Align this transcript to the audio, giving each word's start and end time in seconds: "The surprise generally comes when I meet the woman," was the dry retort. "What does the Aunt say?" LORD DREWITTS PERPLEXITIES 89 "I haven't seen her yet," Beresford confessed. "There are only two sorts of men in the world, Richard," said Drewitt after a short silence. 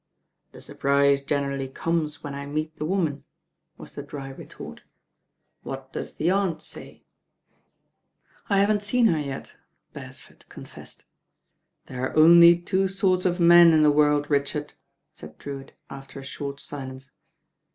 "The 0.51 0.61
surprise 0.61 1.23
generally 1.23 1.67
comes 1.67 2.23
when 2.23 2.33
I 2.33 2.47
meet 2.47 2.75
the 2.79 2.85
woman," 2.85 3.23
was 3.77 3.93
the 3.93 4.01
dry 4.01 4.29
retort. 4.29 4.81
"What 5.61 5.93
does 5.93 6.15
the 6.15 6.31
Aunt 6.31 6.59
say?" 6.63 7.03
LORD 8.49 8.49
DREWITTS 8.49 8.49
PERPLEXITIES 8.49 8.49
89 8.49 8.57
"I 8.57 8.61
haven't 8.61 8.81
seen 8.81 9.05
her 9.05 9.19
yet," 9.19 9.57
Beresford 9.93 10.45
confessed. 10.49 11.03
"There 11.85 12.03
are 12.03 12.17
only 12.17 12.57
two 12.57 12.87
sorts 12.87 13.27
of 13.27 13.39
men 13.39 13.73
in 13.73 13.83
the 13.83 13.91
world, 13.91 14.27
Richard," 14.31 14.73
said 15.13 15.37
Drewitt 15.37 15.73
after 15.87 16.19
a 16.21 16.23
short 16.23 16.59
silence. 16.59 17.11